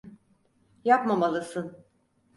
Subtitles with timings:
[0.85, 1.85] Yapmamalısın.